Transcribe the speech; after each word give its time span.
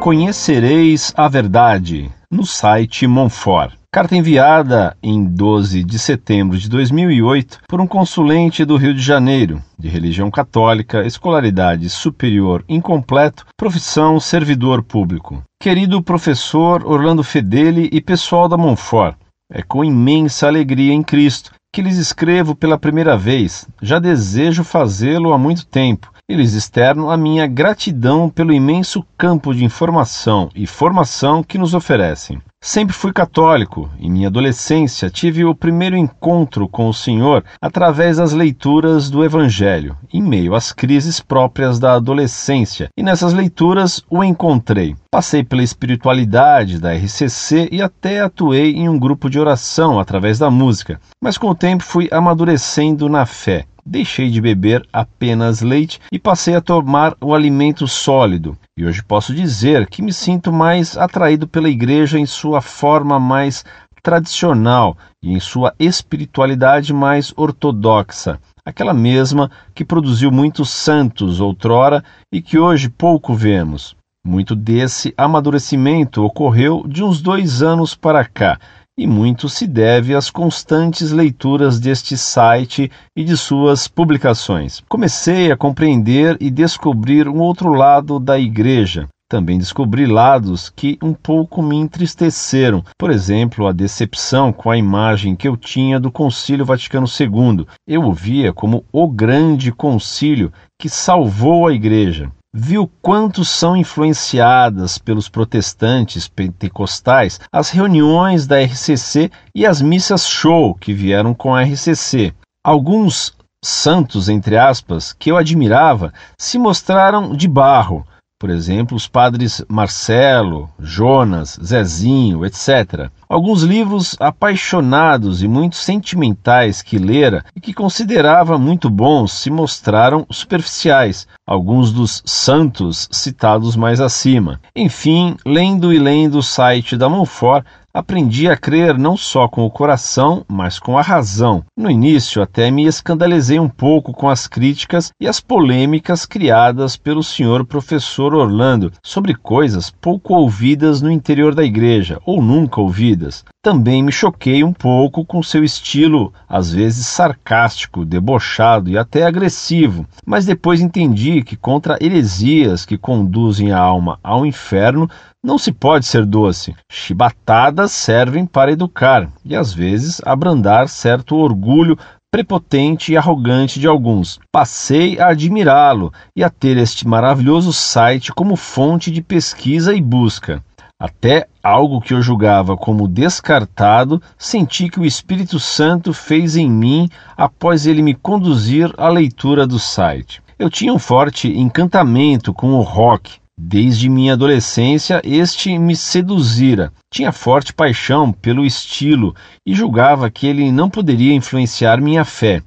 Conhecereis 0.00 1.12
a 1.16 1.26
Verdade, 1.26 2.08
no 2.30 2.46
site 2.46 3.04
Monfort. 3.04 3.74
Carta 3.92 4.14
enviada 4.14 4.96
em 5.02 5.24
12 5.24 5.82
de 5.82 5.98
setembro 5.98 6.56
de 6.56 6.68
2008 6.68 7.58
por 7.68 7.80
um 7.80 7.86
consulente 7.86 8.64
do 8.64 8.76
Rio 8.76 8.94
de 8.94 9.02
Janeiro, 9.02 9.60
de 9.76 9.88
religião 9.88 10.30
católica, 10.30 11.04
escolaridade 11.04 11.90
superior 11.90 12.64
incompleto, 12.68 13.44
profissão 13.56 14.20
servidor 14.20 14.84
público. 14.84 15.42
Querido 15.60 16.00
professor 16.00 16.86
Orlando 16.86 17.24
Fedeli 17.24 17.90
e 17.92 18.00
pessoal 18.00 18.48
da 18.48 18.56
Monfort, 18.56 19.16
é 19.52 19.62
com 19.62 19.84
imensa 19.84 20.46
alegria 20.46 20.92
em 20.92 21.02
Cristo 21.02 21.50
que 21.74 21.82
lhes 21.82 21.96
escrevo 21.96 22.54
pela 22.54 22.78
primeira 22.78 23.16
vez. 23.16 23.66
Já 23.82 23.98
desejo 23.98 24.62
fazê-lo 24.62 25.32
há 25.32 25.38
muito 25.38 25.66
tempo 25.66 26.08
e 26.30 26.34
lhes 26.34 26.52
externo 26.52 27.10
a 27.10 27.16
minha 27.16 27.46
gratidão 27.46 28.28
pelo 28.28 28.52
imenso 28.52 29.02
campo 29.16 29.54
de 29.54 29.64
informação 29.64 30.50
e 30.54 30.66
formação 30.66 31.42
que 31.42 31.56
nos 31.56 31.72
oferecem. 31.72 32.38
Sempre 32.60 32.92
fui 32.92 33.12
católico. 33.12 33.88
Em 33.98 34.10
minha 34.10 34.26
adolescência, 34.26 35.08
tive 35.08 35.44
o 35.44 35.54
primeiro 35.54 35.96
encontro 35.96 36.68
com 36.68 36.88
o 36.88 36.92
Senhor 36.92 37.44
através 37.62 38.18
das 38.18 38.32
leituras 38.32 39.08
do 39.08 39.24
Evangelho, 39.24 39.96
em 40.12 40.20
meio 40.20 40.54
às 40.54 40.70
crises 40.72 41.20
próprias 41.20 41.78
da 41.78 41.94
adolescência, 41.94 42.88
e 42.96 43.02
nessas 43.02 43.32
leituras 43.32 44.02
o 44.10 44.22
encontrei. 44.22 44.96
Passei 45.10 45.42
pela 45.42 45.62
espiritualidade 45.62 46.78
da 46.78 46.92
RCC 46.92 47.68
e 47.72 47.80
até 47.80 48.20
atuei 48.20 48.72
em 48.72 48.88
um 48.88 48.98
grupo 48.98 49.30
de 49.30 49.38
oração 49.38 49.98
através 49.98 50.38
da 50.38 50.50
música, 50.50 51.00
mas 51.22 51.38
com 51.38 51.48
o 51.48 51.54
tempo 51.54 51.84
fui 51.84 52.08
amadurecendo 52.10 53.08
na 53.08 53.24
fé 53.24 53.64
deixei 53.88 54.28
de 54.28 54.40
beber 54.40 54.86
apenas 54.92 55.62
leite 55.62 55.98
e 56.12 56.18
passei 56.18 56.54
a 56.54 56.60
tomar 56.60 57.16
o 57.20 57.34
alimento 57.34 57.88
sólido. 57.88 58.56
E 58.76 58.84
hoje 58.84 59.02
posso 59.02 59.34
dizer 59.34 59.88
que 59.88 60.02
me 60.02 60.12
sinto 60.12 60.52
mais 60.52 60.96
atraído 60.96 61.48
pela 61.48 61.70
igreja 61.70 62.18
em 62.18 62.26
sua 62.26 62.60
forma 62.60 63.18
mais 63.18 63.64
tradicional 64.02 64.96
e 65.22 65.32
em 65.32 65.40
sua 65.40 65.74
espiritualidade 65.78 66.92
mais 66.92 67.32
ortodoxa, 67.36 68.38
aquela 68.64 68.94
mesma 68.94 69.50
que 69.74 69.84
produziu 69.84 70.30
muitos 70.30 70.70
santos 70.70 71.40
outrora 71.40 72.04
e 72.32 72.40
que 72.42 72.58
hoje 72.58 72.88
pouco 72.88 73.34
vemos. 73.34 73.96
Muito 74.24 74.54
desse 74.54 75.14
amadurecimento 75.16 76.22
ocorreu 76.22 76.84
de 76.86 77.02
uns 77.02 77.22
dois 77.22 77.62
anos 77.62 77.94
para 77.94 78.24
cá 78.24 78.58
e 78.98 79.06
muito 79.06 79.48
se 79.48 79.64
deve 79.64 80.12
às 80.12 80.28
constantes 80.28 81.12
leituras 81.12 81.78
deste 81.78 82.18
site 82.18 82.90
e 83.16 83.22
de 83.22 83.36
suas 83.36 83.86
publicações. 83.86 84.82
Comecei 84.88 85.52
a 85.52 85.56
compreender 85.56 86.36
e 86.40 86.50
descobrir 86.50 87.28
um 87.28 87.38
outro 87.38 87.72
lado 87.72 88.18
da 88.18 88.36
Igreja. 88.36 89.06
Também 89.30 89.58
descobri 89.58 90.06
lados 90.06 90.70
que 90.70 90.98
um 91.02 91.12
pouco 91.12 91.62
me 91.62 91.76
entristeceram, 91.76 92.82
por 92.98 93.10
exemplo, 93.10 93.66
a 93.68 93.72
decepção 93.72 94.52
com 94.52 94.70
a 94.70 94.76
imagem 94.76 95.36
que 95.36 95.46
eu 95.46 95.56
tinha 95.56 96.00
do 96.00 96.10
Concílio 96.10 96.64
Vaticano 96.64 97.06
II. 97.06 97.66
Eu 97.86 98.02
o 98.02 98.12
via 98.12 98.52
como 98.52 98.84
o 98.90 99.06
grande 99.06 99.70
concílio 99.70 100.50
que 100.80 100.88
salvou 100.88 101.68
a 101.68 101.72
Igreja 101.72 102.32
viu 102.54 102.90
quanto 103.02 103.44
são 103.44 103.76
influenciadas 103.76 104.96
pelos 104.98 105.28
protestantes 105.28 106.26
pentecostais 106.26 107.38
as 107.52 107.70
reuniões 107.70 108.46
da 108.46 108.60
RCC 108.60 109.30
e 109.54 109.66
as 109.66 109.82
missas 109.82 110.26
show 110.26 110.74
que 110.74 110.94
vieram 110.94 111.34
com 111.34 111.54
a 111.54 111.62
RCC. 111.62 112.32
Alguns 112.64 113.34
santos, 113.64 114.28
entre 114.28 114.56
aspas, 114.56 115.12
que 115.12 115.30
eu 115.30 115.36
admirava, 115.36 116.12
se 116.38 116.58
mostraram 116.58 117.34
de 117.34 117.48
barro, 117.48 118.06
por 118.38 118.50
exemplo, 118.50 118.96
os 118.96 119.08
padres 119.08 119.64
Marcelo, 119.68 120.70
Jonas, 120.78 121.58
Zezinho, 121.60 122.46
etc. 122.46 123.10
Alguns 123.28 123.64
livros 123.64 124.16
apaixonados 124.20 125.42
e 125.42 125.48
muito 125.48 125.74
sentimentais 125.74 126.80
que 126.80 126.98
lera 126.98 127.44
e 127.56 127.60
que 127.60 127.74
considerava 127.74 128.56
muito 128.56 128.88
bons 128.88 129.32
se 129.32 129.50
mostraram 129.50 130.24
superficiais, 130.30 131.26
alguns 131.44 131.90
dos 131.90 132.22
santos 132.24 133.08
citados 133.10 133.74
mais 133.74 134.00
acima. 134.00 134.60
Enfim, 134.74 135.36
lendo 135.44 135.92
e 135.92 135.98
lendo 135.98 136.38
o 136.38 136.42
site 136.42 136.96
da 136.96 137.08
Monfort, 137.08 137.66
aprendi 137.98 138.48
a 138.48 138.56
crer 138.56 138.96
não 138.96 139.16
só 139.16 139.48
com 139.48 139.66
o 139.66 139.70
coração, 139.70 140.44
mas 140.46 140.78
com 140.78 140.96
a 140.96 141.02
razão. 141.02 141.64
No 141.76 141.90
início, 141.90 142.40
até 142.40 142.70
me 142.70 142.86
escandalizei 142.86 143.58
um 143.58 143.68
pouco 143.68 144.12
com 144.12 144.28
as 144.28 144.46
críticas 144.46 145.10
e 145.20 145.26
as 145.26 145.40
polêmicas 145.40 146.24
criadas 146.24 146.96
pelo 146.96 147.24
senhor 147.24 147.66
professor 147.66 148.34
Orlando 148.34 148.92
sobre 149.02 149.34
coisas 149.34 149.90
pouco 149.90 150.32
ouvidas 150.34 151.02
no 151.02 151.10
interior 151.10 151.56
da 151.56 151.64
igreja, 151.64 152.20
ou 152.24 152.40
nunca 152.40 152.80
ouvidas. 152.80 153.44
Também 153.60 154.00
me 154.00 154.12
choquei 154.12 154.62
um 154.62 154.72
pouco 154.72 155.24
com 155.24 155.42
seu 155.42 155.64
estilo, 155.64 156.32
às 156.48 156.72
vezes 156.72 157.06
sarcástico, 157.06 158.04
debochado 158.04 158.88
e 158.88 158.96
até 158.96 159.26
agressivo, 159.26 160.06
mas 160.24 160.46
depois 160.46 160.80
entendi 160.80 161.42
que 161.42 161.56
contra 161.56 161.98
heresias 162.00 162.86
que 162.86 162.96
conduzem 162.96 163.72
a 163.72 163.78
alma 163.78 164.20
ao 164.22 164.46
inferno 164.46 165.10
não 165.48 165.56
se 165.56 165.72
pode 165.72 166.04
ser 166.04 166.26
doce. 166.26 166.74
Chibatadas 166.92 167.90
servem 167.92 168.44
para 168.44 168.70
educar 168.70 169.30
e 169.42 169.56
às 169.56 169.72
vezes 169.72 170.20
abrandar 170.22 170.90
certo 170.90 171.36
orgulho 171.36 171.98
prepotente 172.30 173.12
e 173.12 173.16
arrogante 173.16 173.80
de 173.80 173.86
alguns. 173.86 174.38
Passei 174.52 175.18
a 175.18 175.28
admirá-lo 175.28 176.12
e 176.36 176.44
a 176.44 176.50
ter 176.50 176.76
este 176.76 177.08
maravilhoso 177.08 177.72
site 177.72 178.30
como 178.30 178.56
fonte 178.56 179.10
de 179.10 179.22
pesquisa 179.22 179.94
e 179.94 180.02
busca. 180.02 180.62
Até 181.00 181.46
algo 181.62 182.02
que 182.02 182.12
eu 182.12 182.20
julgava 182.20 182.76
como 182.76 183.08
descartado, 183.08 184.20
senti 184.36 184.90
que 184.90 185.00
o 185.00 185.06
Espírito 185.06 185.58
Santo 185.58 186.12
fez 186.12 186.56
em 186.56 186.68
mim 186.68 187.08
após 187.34 187.86
ele 187.86 188.02
me 188.02 188.12
conduzir 188.12 188.92
à 188.98 189.08
leitura 189.08 189.66
do 189.66 189.78
site. 189.78 190.42
Eu 190.58 190.68
tinha 190.68 190.92
um 190.92 190.98
forte 190.98 191.48
encantamento 191.48 192.52
com 192.52 192.72
o 192.72 192.82
rock, 192.82 193.38
Desde 193.60 194.08
minha 194.08 194.34
adolescência, 194.34 195.20
este 195.24 195.76
me 195.76 195.96
seduzira. 195.96 196.92
Tinha 197.12 197.32
forte 197.32 197.72
paixão 197.72 198.32
pelo 198.32 198.64
estilo 198.64 199.34
e 199.66 199.74
julgava 199.74 200.30
que 200.30 200.46
ele 200.46 200.70
não 200.70 200.88
poderia 200.88 201.34
influenciar 201.34 202.00
minha 202.00 202.24
fé. 202.24 202.62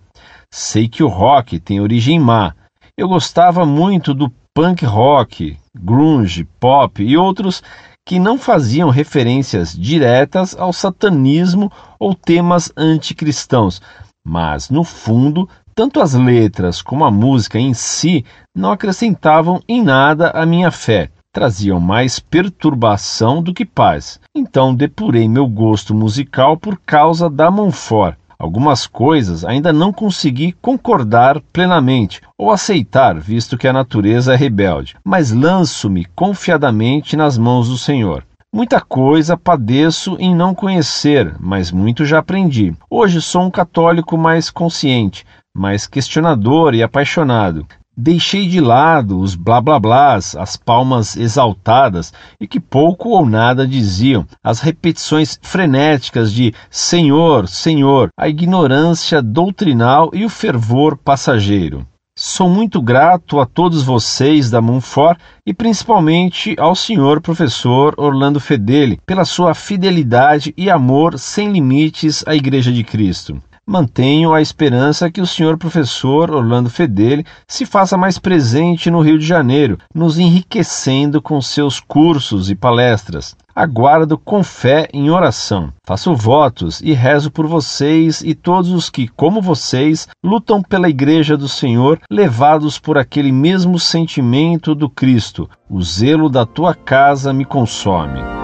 Sei 0.53 0.89
que 0.89 1.01
o 1.01 1.07
rock 1.07 1.61
tem 1.61 1.79
origem 1.79 2.19
má. 2.19 2.53
Eu 2.97 3.07
gostava 3.07 3.65
muito 3.65 4.13
do 4.13 4.29
punk 4.53 4.83
rock, 4.83 5.57
grunge, 5.73 6.45
pop 6.59 7.01
e 7.01 7.15
outros 7.15 7.63
que 8.05 8.19
não 8.19 8.37
faziam 8.37 8.89
referências 8.89 9.73
diretas 9.73 10.53
ao 10.57 10.73
satanismo 10.73 11.71
ou 11.97 12.13
temas 12.13 12.69
anticristãos, 12.75 13.81
mas 14.25 14.69
no 14.69 14.83
fundo 14.83 15.47
tanto 15.75 16.01
as 16.01 16.13
letras 16.13 16.81
como 16.81 17.03
a 17.05 17.11
música 17.11 17.59
em 17.59 17.73
si 17.73 18.25
não 18.55 18.71
acrescentavam 18.71 19.61
em 19.67 19.83
nada 19.83 20.29
à 20.31 20.45
minha 20.45 20.71
fé, 20.71 21.09
traziam 21.33 21.79
mais 21.79 22.19
perturbação 22.19 23.41
do 23.41 23.53
que 23.53 23.65
paz. 23.65 24.19
Então 24.35 24.75
depurei 24.75 25.27
meu 25.29 25.47
gosto 25.47 25.95
musical 25.95 26.57
por 26.57 26.79
causa 26.85 27.29
da 27.29 27.49
Monfort. 27.49 28.15
Algumas 28.37 28.87
coisas 28.87 29.45
ainda 29.45 29.71
não 29.71 29.93
consegui 29.93 30.51
concordar 30.53 31.39
plenamente 31.53 32.21
ou 32.35 32.51
aceitar, 32.51 33.19
visto 33.19 33.55
que 33.55 33.67
a 33.67 33.73
natureza 33.73 34.33
é 34.33 34.35
rebelde, 34.35 34.95
mas 35.05 35.31
lanço-me 35.31 36.05
confiadamente 36.15 37.15
nas 37.15 37.37
mãos 37.37 37.69
do 37.69 37.77
Senhor. 37.77 38.25
Muita 38.53 38.81
coisa 38.81 39.37
padeço 39.37 40.17
em 40.19 40.35
não 40.35 40.53
conhecer, 40.53 41.35
mas 41.39 41.71
muito 41.71 42.03
já 42.03 42.17
aprendi. 42.19 42.73
Hoje 42.89 43.21
sou 43.21 43.43
um 43.43 43.51
católico 43.51 44.17
mais 44.17 44.49
consciente, 44.49 45.23
mais 45.55 45.85
questionador 45.85 46.73
e 46.73 46.81
apaixonado. 46.81 47.65
Deixei 47.95 48.47
de 48.47 48.61
lado 48.61 49.19
os 49.19 49.35
blá 49.35 49.59
blá 49.59 49.77
blás, 49.77 50.35
as 50.35 50.55
palmas 50.55 51.17
exaltadas 51.17 52.13
e 52.39 52.47
que 52.47 52.59
pouco 52.59 53.09
ou 53.09 53.25
nada 53.25 53.67
diziam, 53.67 54.25
as 54.41 54.61
repetições 54.61 55.37
frenéticas 55.41 56.31
de 56.31 56.53
Senhor, 56.69 57.49
Senhor, 57.49 58.09
a 58.17 58.29
ignorância 58.29 59.21
doutrinal 59.21 60.09
e 60.13 60.23
o 60.23 60.29
fervor 60.29 60.97
passageiro. 60.97 61.85
Sou 62.17 62.49
muito 62.49 62.81
grato 62.81 63.39
a 63.39 63.45
todos 63.45 63.83
vocês 63.83 64.49
da 64.49 64.61
Monfort 64.61 65.19
e 65.45 65.53
principalmente 65.53 66.55
ao 66.59 66.75
senhor 66.75 67.21
professor 67.21 67.93
Orlando 67.97 68.39
Fedeli 68.39 68.99
pela 69.05 69.25
sua 69.25 69.53
fidelidade 69.53 70.53
e 70.57 70.69
amor 70.69 71.17
sem 71.17 71.51
limites 71.51 72.23
à 72.27 72.35
Igreja 72.35 72.71
de 72.71 72.83
Cristo. 72.83 73.41
Mantenho 73.65 74.33
a 74.33 74.41
esperança 74.41 75.09
que 75.09 75.21
o 75.21 75.27
senhor 75.27 75.57
professor 75.57 76.31
Orlando 76.31 76.69
Fedeli 76.69 77.25
se 77.47 77.65
faça 77.65 77.97
mais 77.97 78.17
presente 78.17 78.89
no 78.89 79.01
Rio 79.01 79.17
de 79.17 79.25
Janeiro, 79.25 79.77
nos 79.93 80.17
enriquecendo 80.17 81.21
com 81.21 81.39
seus 81.41 81.79
cursos 81.79 82.49
e 82.49 82.55
palestras. 82.55 83.35
Aguardo 83.53 84.17
com 84.17 84.43
fé 84.43 84.87
em 84.93 85.09
oração. 85.09 85.73
Faço 85.85 86.15
votos 86.15 86.81
e 86.81 86.93
rezo 86.93 87.29
por 87.29 87.45
vocês 87.47 88.21
e 88.21 88.33
todos 88.33 88.71
os 88.71 88.89
que, 88.89 89.07
como 89.09 89.41
vocês, 89.41 90.07
lutam 90.23 90.61
pela 90.61 90.89
Igreja 90.89 91.35
do 91.35 91.49
Senhor, 91.49 91.99
levados 92.09 92.79
por 92.79 92.97
aquele 92.97 93.31
mesmo 93.31 93.77
sentimento 93.77 94.73
do 94.73 94.89
Cristo. 94.89 95.49
O 95.69 95.81
zelo 95.81 96.29
da 96.29 96.45
tua 96.45 96.73
casa 96.73 97.33
me 97.33 97.43
consome. 97.43 98.40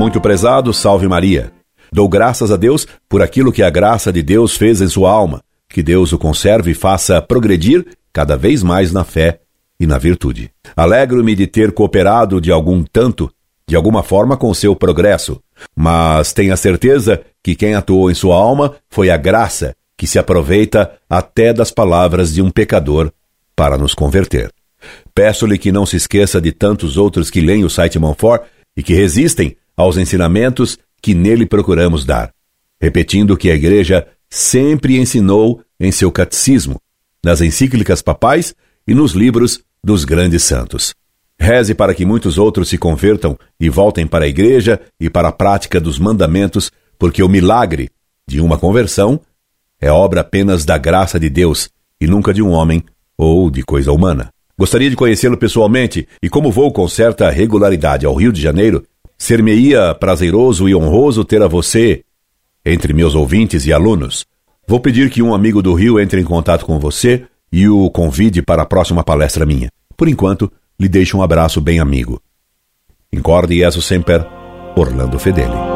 Muito 0.00 0.18
prezado, 0.18 0.72
salve 0.72 1.06
Maria. 1.06 1.52
Dou 1.92 2.08
graças 2.08 2.50
a 2.50 2.56
Deus 2.56 2.86
por 3.06 3.20
aquilo 3.20 3.52
que 3.52 3.62
a 3.62 3.68
graça 3.68 4.10
de 4.10 4.22
Deus 4.22 4.56
fez 4.56 4.80
em 4.80 4.88
sua 4.88 5.12
alma. 5.12 5.42
Que 5.68 5.82
Deus 5.82 6.10
o 6.14 6.18
conserve 6.18 6.70
e 6.70 6.74
faça 6.74 7.20
progredir 7.20 7.86
cada 8.10 8.34
vez 8.34 8.62
mais 8.62 8.92
na 8.92 9.04
fé 9.04 9.40
e 9.78 9.86
na 9.86 9.98
virtude. 9.98 10.50
Alegro-me 10.74 11.34
de 11.34 11.46
ter 11.46 11.72
cooperado 11.72 12.40
de 12.40 12.50
algum 12.50 12.82
tanto, 12.82 13.30
de 13.68 13.76
alguma 13.76 14.02
forma, 14.02 14.38
com 14.38 14.54
seu 14.54 14.74
progresso, 14.74 15.38
mas 15.76 16.32
tenha 16.32 16.56
certeza 16.56 17.20
que 17.42 17.54
quem 17.54 17.74
atuou 17.74 18.10
em 18.10 18.14
sua 18.14 18.36
alma 18.36 18.76
foi 18.88 19.10
a 19.10 19.18
graça 19.18 19.76
que 19.98 20.06
se 20.06 20.18
aproveita 20.18 20.92
até 21.10 21.52
das 21.52 21.70
palavras 21.70 22.32
de 22.32 22.40
um 22.40 22.50
pecador 22.50 23.12
para 23.54 23.76
nos 23.76 23.92
converter. 23.92 24.50
Peço-lhe 25.14 25.58
que 25.58 25.70
não 25.70 25.84
se 25.84 25.96
esqueça 25.96 26.40
de 26.40 26.52
tantos 26.52 26.96
outros 26.96 27.28
que 27.28 27.42
leem 27.42 27.64
o 27.64 27.68
site 27.68 27.98
Monfort 27.98 28.44
e 28.74 28.82
que 28.82 28.94
resistem 28.94 29.56
aos 29.80 29.96
ensinamentos 29.96 30.78
que 31.02 31.14
nele 31.14 31.46
procuramos 31.46 32.04
dar, 32.04 32.32
repetindo 32.80 33.32
o 33.32 33.36
que 33.36 33.50
a 33.50 33.54
Igreja 33.54 34.06
sempre 34.28 34.98
ensinou 34.98 35.62
em 35.78 35.90
seu 35.90 36.12
catecismo, 36.12 36.80
nas 37.24 37.40
encíclicas 37.40 38.02
papais 38.02 38.54
e 38.86 38.94
nos 38.94 39.12
livros 39.12 39.60
dos 39.82 40.04
grandes 40.04 40.42
santos. 40.42 40.94
Reze 41.38 41.74
para 41.74 41.94
que 41.94 42.04
muitos 42.04 42.36
outros 42.36 42.68
se 42.68 42.76
convertam 42.76 43.38
e 43.58 43.70
voltem 43.70 44.06
para 44.06 44.26
a 44.26 44.28
Igreja 44.28 44.78
e 45.00 45.08
para 45.08 45.28
a 45.28 45.32
prática 45.32 45.80
dos 45.80 45.98
mandamentos, 45.98 46.70
porque 46.98 47.22
o 47.22 47.28
milagre 47.28 47.88
de 48.28 48.40
uma 48.40 48.58
conversão 48.58 49.18
é 49.80 49.90
obra 49.90 50.20
apenas 50.20 50.66
da 50.66 50.76
graça 50.76 51.18
de 51.18 51.30
Deus 51.30 51.70
e 51.98 52.06
nunca 52.06 52.34
de 52.34 52.42
um 52.42 52.50
homem 52.50 52.84
ou 53.16 53.50
de 53.50 53.62
coisa 53.62 53.90
humana. 53.90 54.28
Gostaria 54.58 54.90
de 54.90 54.96
conhecê-lo 54.96 55.38
pessoalmente 55.38 56.06
e, 56.22 56.28
como 56.28 56.52
vou 56.52 56.70
com 56.70 56.86
certa 56.86 57.30
regularidade 57.30 58.04
ao 58.04 58.14
Rio 58.14 58.30
de 58.30 58.42
Janeiro, 58.42 58.84
Ser-me-ia 59.20 59.94
prazeroso 59.94 60.66
e 60.66 60.74
honroso 60.74 61.26
ter 61.26 61.42
a 61.42 61.46
você 61.46 62.02
entre 62.64 62.94
meus 62.94 63.14
ouvintes 63.14 63.66
e 63.66 63.72
alunos. 63.72 64.24
Vou 64.66 64.80
pedir 64.80 65.10
que 65.10 65.20
um 65.20 65.34
amigo 65.34 65.60
do 65.60 65.74
Rio 65.74 66.00
entre 66.00 66.22
em 66.22 66.24
contato 66.24 66.64
com 66.64 66.80
você 66.80 67.26
e 67.52 67.68
o 67.68 67.90
convide 67.90 68.40
para 68.40 68.62
a 68.62 68.66
próxima 68.66 69.04
palestra 69.04 69.44
minha. 69.44 69.70
Por 69.94 70.08
enquanto, 70.08 70.50
lhe 70.80 70.88
deixo 70.88 71.18
um 71.18 71.22
abraço 71.22 71.60
bem 71.60 71.80
amigo. 71.80 72.18
Incorde 73.12 73.58
Jesus 73.58 73.84
Semper, 73.84 74.26
Orlando 74.74 75.18
Fedeli. 75.18 75.69